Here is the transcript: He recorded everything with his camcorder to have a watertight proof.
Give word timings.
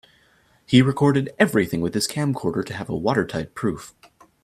He 0.65 0.81
recorded 0.81 1.29
everything 1.37 1.79
with 1.79 1.93
his 1.93 2.07
camcorder 2.07 2.65
to 2.65 2.73
have 2.73 2.89
a 2.89 2.95
watertight 2.97 3.53
proof. 3.53 3.93